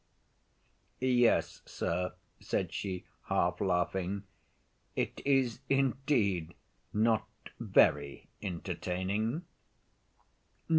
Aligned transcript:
"Yes, 0.99 1.61
sir," 1.67 2.13
said 2.39 2.73
she 2.73 3.05
half 3.25 3.61
laughing, 3.61 4.23
"it 4.95 5.21
is 5.25 5.59
indeed 5.69 6.55
not 6.91 7.27
very 7.59 8.27
entertaining!" 8.41 9.45